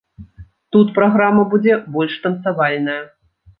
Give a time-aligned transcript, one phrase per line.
[0.75, 2.99] Тут праграма будзе больш танцавальная.